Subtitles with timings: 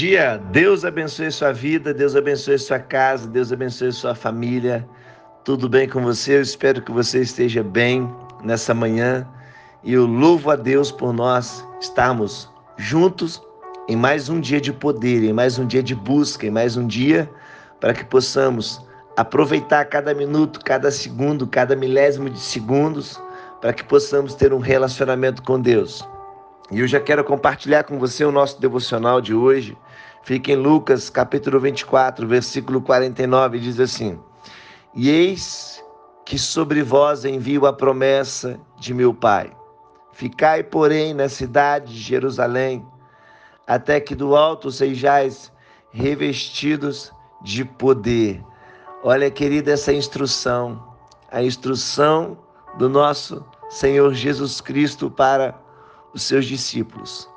[0.00, 0.38] dia.
[0.50, 4.88] Deus abençoe sua vida, Deus abençoe sua casa, Deus abençoe sua família.
[5.44, 6.38] Tudo bem com você?
[6.38, 8.10] Eu espero que você esteja bem
[8.42, 9.28] nessa manhã.
[9.84, 13.42] E eu louvo a Deus por nós estarmos juntos
[13.88, 16.86] em mais um dia de poder, em mais um dia de busca, em mais um
[16.86, 17.28] dia
[17.78, 18.80] para que possamos
[19.18, 23.20] aproveitar cada minuto, cada segundo, cada milésimo de segundos,
[23.60, 26.02] para que possamos ter um relacionamento com Deus.
[26.70, 29.76] E eu já quero compartilhar com você o nosso devocional de hoje.
[30.22, 34.18] Fica em Lucas, capítulo 24, versículo 49, diz assim:
[34.94, 35.82] E eis
[36.24, 39.50] que sobre vós envio a promessa de meu Pai.
[40.12, 42.86] Ficai, porém, na cidade de Jerusalém,
[43.66, 45.50] até que do alto sejais
[45.90, 47.12] revestidos
[47.42, 48.44] de poder.
[49.02, 50.94] Olha, querida, essa instrução,
[51.32, 52.38] a instrução
[52.78, 55.59] do nosso Senhor Jesus Cristo para
[56.14, 57.28] os seus discípulos.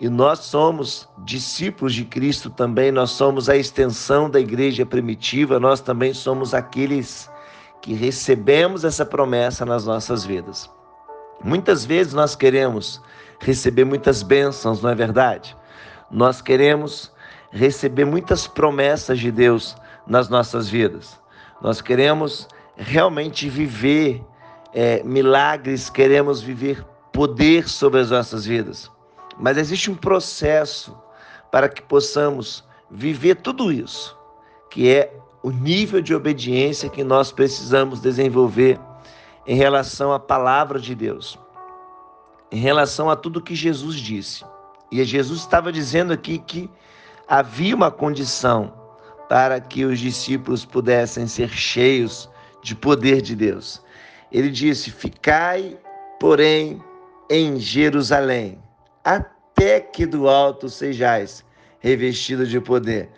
[0.00, 5.80] E nós somos discípulos de Cristo também, nós somos a extensão da igreja primitiva, nós
[5.80, 7.30] também somos aqueles
[7.80, 10.68] que recebemos essa promessa nas nossas vidas.
[11.42, 13.00] Muitas vezes nós queremos
[13.40, 15.56] receber muitas bênçãos, não é verdade?
[16.10, 17.12] Nós queremos
[17.50, 21.20] receber muitas promessas de Deus nas nossas vidas.
[21.60, 24.24] Nós queremos realmente viver
[24.74, 28.90] é, milagres, queremos viver poder sobre as nossas vidas.
[29.38, 30.96] Mas existe um processo
[31.50, 34.16] para que possamos viver tudo isso,
[34.70, 38.78] que é o nível de obediência que nós precisamos desenvolver
[39.46, 41.38] em relação à palavra de Deus,
[42.50, 44.44] em relação a tudo que Jesus disse.
[44.90, 46.70] E Jesus estava dizendo aqui que
[47.26, 48.72] havia uma condição
[49.28, 52.28] para que os discípulos pudessem ser cheios
[52.62, 53.82] de poder de Deus.
[54.30, 55.78] Ele disse: Ficai,
[56.20, 56.82] porém,
[57.28, 58.58] em Jerusalém,
[59.04, 61.44] até que do alto sejais
[61.80, 63.10] revestidos de poder.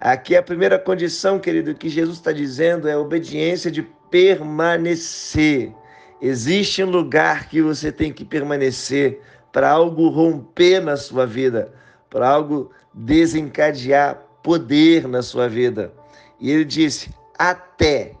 [0.00, 5.72] Aqui a primeira condição, querido, que Jesus está dizendo é a obediência de permanecer.
[6.20, 9.20] Existe um lugar que você tem que permanecer
[9.52, 11.72] para algo romper na sua vida,
[12.10, 15.92] para algo desencadear poder na sua vida.
[16.38, 18.14] E ele disse: até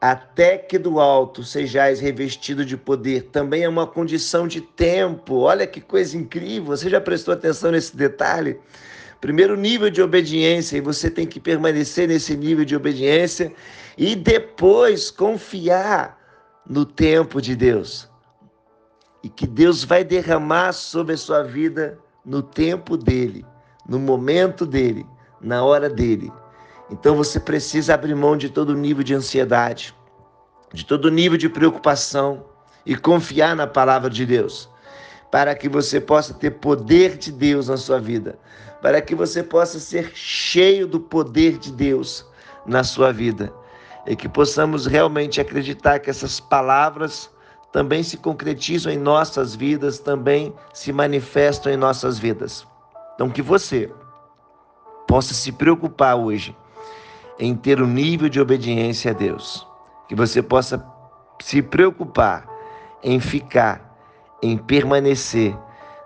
[0.00, 5.40] até que do alto sejais revestido de poder, também é uma condição de tempo.
[5.40, 8.58] Olha que coisa incrível, você já prestou atenção nesse detalhe?
[9.20, 13.52] Primeiro nível de obediência, e você tem que permanecer nesse nível de obediência
[13.98, 16.18] e depois confiar
[16.66, 18.08] no tempo de Deus.
[19.22, 23.44] E que Deus vai derramar sobre a sua vida no tempo dele,
[23.86, 25.04] no momento dele,
[25.38, 26.32] na hora dele.
[26.90, 29.94] Então você precisa abrir mão de todo nível de ansiedade,
[30.72, 32.44] de todo nível de preocupação
[32.84, 34.68] e confiar na palavra de Deus,
[35.30, 38.38] para que você possa ter poder de Deus na sua vida,
[38.82, 42.26] para que você possa ser cheio do poder de Deus
[42.66, 43.52] na sua vida
[44.06, 47.30] e que possamos realmente acreditar que essas palavras
[47.70, 52.66] também se concretizam em nossas vidas, também se manifestam em nossas vidas.
[53.14, 53.92] Então que você
[55.06, 56.56] possa se preocupar hoje
[57.40, 59.66] em ter um nível de obediência a Deus.
[60.06, 60.84] Que você possa
[61.40, 62.46] se preocupar
[63.02, 63.96] em ficar,
[64.42, 65.56] em permanecer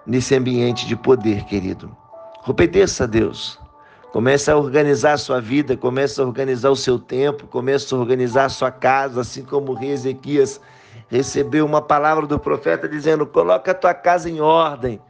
[0.07, 1.95] nesse ambiente de poder, querido.
[2.47, 3.59] Obedeça a Deus.
[4.13, 8.45] Comece a organizar a sua vida, comece a organizar o seu tempo, comece a organizar
[8.45, 10.61] a sua casa, assim como o rei Ezequias
[11.09, 15.01] recebeu uma palavra do profeta dizendo: coloca a tua casa em ordem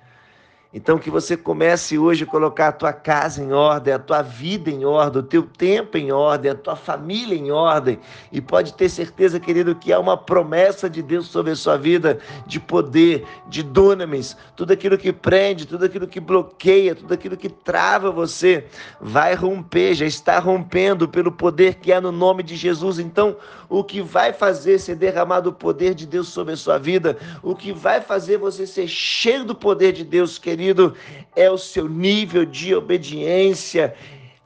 [0.75, 4.69] então que você comece hoje a colocar a tua casa em ordem, a tua vida
[4.69, 8.01] em ordem, o teu tempo em ordem, a tua família em ordem.
[8.33, 12.19] E pode ter certeza, querido, que há uma promessa de Deus sobre a sua vida
[12.45, 17.49] de poder, de dunamis, tudo aquilo que prende, tudo aquilo que bloqueia, tudo aquilo que
[17.49, 18.67] trava você,
[19.01, 22.99] vai romper, já está rompendo pelo poder que há no nome de Jesus.
[22.99, 23.37] Então,
[23.69, 27.55] o que vai fazer ser derramado o poder de Deus sobre a sua vida, o
[27.55, 30.95] que vai fazer você ser cheio do poder de Deus, querido, querido,
[31.37, 33.95] é o seu nível de obediência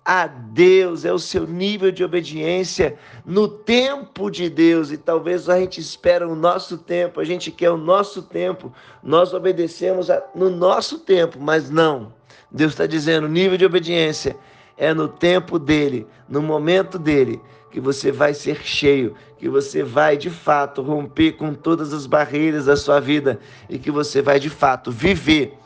[0.05, 4.91] a Deus, é o seu nível de obediência no tempo de Deus.
[4.91, 8.73] E talvez a gente espera o nosso tempo, a gente quer o nosso tempo,
[9.03, 12.12] nós obedecemos a, no nosso tempo, mas não.
[12.50, 14.35] Deus está dizendo: nível de obediência
[14.76, 20.17] é no tempo dele, no momento dele, que você vai ser cheio, que você vai
[20.17, 23.38] de fato romper com todas as barreiras da sua vida
[23.69, 25.59] e que você vai de fato viver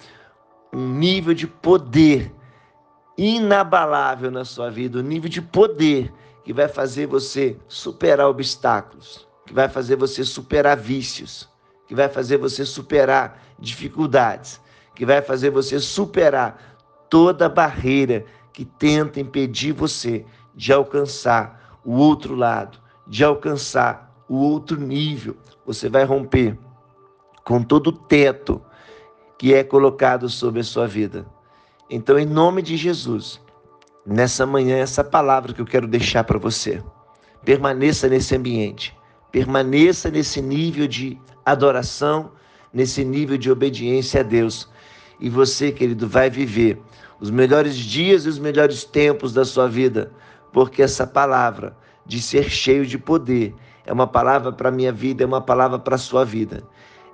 [0.75, 2.33] um nível de poder
[3.17, 9.53] inabalável na sua vida, um nível de poder que vai fazer você superar obstáculos, que
[9.53, 11.49] vai fazer você superar vícios,
[11.87, 14.61] que vai fazer você superar dificuldades,
[14.95, 16.79] que vai fazer você superar
[17.11, 24.81] toda barreira que tenta impedir você de alcançar o outro lado, de alcançar o outro
[24.81, 25.37] nível.
[25.67, 26.59] Você vai romper
[27.45, 28.63] com todo o teto
[29.43, 31.27] que é colocado sobre a sua vida.
[31.91, 33.41] Então, em nome de Jesus,
[34.07, 36.81] nessa manhã, essa palavra que eu quero deixar para você.
[37.45, 38.97] Permaneça nesse ambiente,
[39.33, 42.31] permaneça nesse nível de adoração,
[42.73, 44.71] nesse nível de obediência a Deus.
[45.19, 46.81] E você, querido, vai viver
[47.19, 50.13] os melhores dias e os melhores tempos da sua vida,
[50.53, 55.25] porque essa palavra de ser cheio de poder é uma palavra para a minha vida,
[55.25, 56.63] é uma palavra para a sua vida.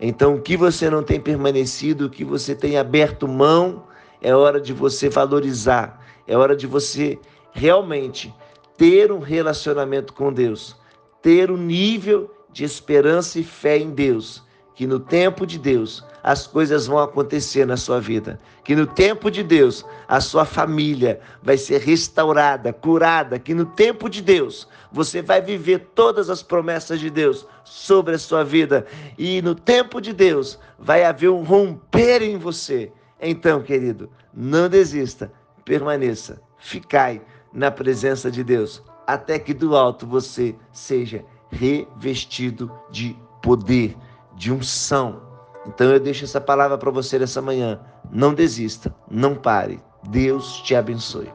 [0.00, 3.84] Então, o que você não tem permanecido, o que você tem aberto mão,
[4.20, 7.18] é hora de você valorizar, é hora de você
[7.52, 8.34] realmente
[8.76, 10.76] ter um relacionamento com Deus,
[11.20, 14.42] ter um nível de esperança e fé em Deus,
[14.78, 19.28] que no tempo de Deus as coisas vão acontecer na sua vida, que no tempo
[19.28, 25.20] de Deus a sua família vai ser restaurada, curada, que no tempo de Deus você
[25.20, 28.86] vai viver todas as promessas de Deus sobre a sua vida
[29.18, 32.92] e no tempo de Deus vai haver um romper em você.
[33.20, 35.32] Então, querido, não desista,
[35.64, 37.20] permaneça, ficai
[37.52, 43.96] na presença de Deus, até que do alto você seja revestido de poder,
[44.38, 45.20] de unção.
[45.66, 47.80] Então eu deixo essa palavra para você nessa manhã.
[48.10, 49.82] Não desista, não pare.
[50.08, 51.30] Deus te abençoe.